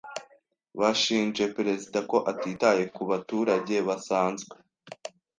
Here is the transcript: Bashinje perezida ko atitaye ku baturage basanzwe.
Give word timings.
Bashinje 0.79 1.43
perezida 1.55 1.99
ko 2.11 2.17
atitaye 2.31 2.83
ku 2.95 3.01
baturage 3.09 3.75
basanzwe. 3.87 4.55